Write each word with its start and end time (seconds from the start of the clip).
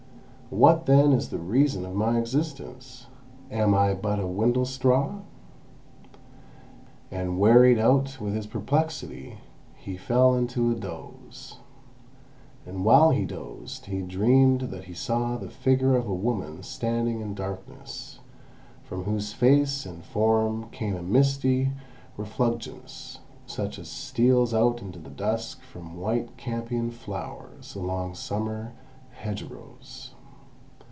What 0.53 0.85
then 0.85 1.13
is 1.13 1.29
the 1.29 1.39
reason 1.39 1.85
of 1.85 1.95
my 1.95 2.17
existence? 2.19 3.07
Am 3.49 3.73
I 3.73 3.93
but 3.93 4.19
a 4.19 4.27
windlestraw?" 4.27 5.21
And 7.09 7.39
wearied 7.39 7.79
out 7.79 8.19
with 8.19 8.33
his 8.33 8.47
perplexity, 8.47 9.37
he 9.77 9.95
fell 9.95 10.35
into 10.35 10.69
a 10.69 10.75
doze. 10.75 11.59
And 12.65 12.83
while 12.83 13.11
he 13.11 13.23
dozed 13.23 13.85
he 13.85 14.01
dreamed 14.01 14.63
that 14.71 14.83
he 14.83 14.93
saw 14.93 15.37
the 15.37 15.49
figure 15.49 15.95
of 15.95 16.05
a 16.09 16.13
woman 16.13 16.63
standing 16.63 17.21
in 17.21 17.33
darkness, 17.33 18.19
from 18.83 19.05
whose 19.05 19.31
face 19.31 19.85
and 19.85 20.03
form 20.03 20.67
came 20.71 20.97
a 20.97 21.01
misty 21.01 21.71
refulgence, 22.17 23.19
such 23.45 23.79
as 23.79 23.87
steals 23.87 24.53
out 24.53 24.81
into 24.81 24.99
the 24.99 25.09
dusk 25.09 25.61
from 25.61 25.95
white 26.01 26.35
campion 26.35 26.91
flowers 26.91 27.73
along 27.73 28.15
summer 28.15 28.73
hedgerows. 29.11 30.13